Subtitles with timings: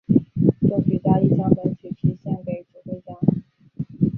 [0.67, 3.13] 作曲家亦将本曲题献给指挥家。